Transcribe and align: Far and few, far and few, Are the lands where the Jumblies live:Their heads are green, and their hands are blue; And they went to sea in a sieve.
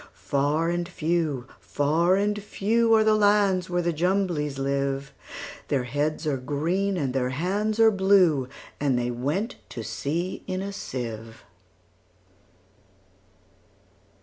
Far 0.15 0.69
and 0.69 0.89
few, 0.89 1.45
far 1.59 2.15
and 2.15 2.41
few, 2.41 2.91
Are 2.95 3.03
the 3.03 3.13
lands 3.13 3.69
where 3.69 3.83
the 3.83 3.93
Jumblies 3.93 4.57
live:Their 4.57 5.83
heads 5.83 6.25
are 6.25 6.37
green, 6.37 6.97
and 6.97 7.13
their 7.13 7.29
hands 7.29 7.79
are 7.79 7.91
blue; 7.91 8.49
And 8.79 8.97
they 8.97 9.11
went 9.11 9.57
to 9.69 9.83
sea 9.83 10.41
in 10.47 10.63
a 10.63 10.73
sieve. 10.73 11.43